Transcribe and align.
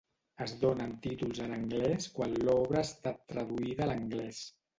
Es 0.43 0.53
donen 0.61 0.95
títols 1.03 1.41
en 1.47 1.53
anglès 1.57 2.07
quan 2.15 2.33
l'obra 2.47 2.81
ha 2.81 2.87
estat 2.89 3.21
traduïda 3.35 3.87
a 3.87 3.91
l'anglès. 3.93 4.43